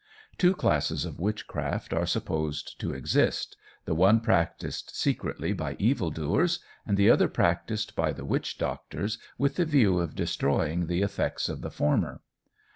[0.39, 3.55] Two classes of witchcraft are supposed to exist
[3.85, 9.19] the one practised secretly by evil doers, and the other practised by the witch doctors
[9.37, 12.19] with the view of destroying the effects of the former.